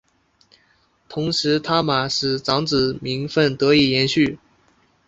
[1.07, 4.39] 同时他玛使长子名份得以延续。